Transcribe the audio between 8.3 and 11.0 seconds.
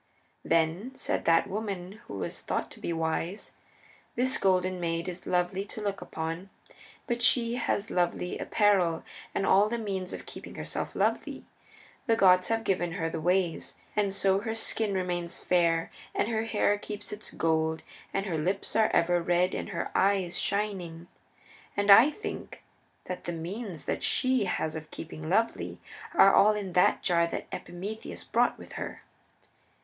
apparel and all the means of keeping herself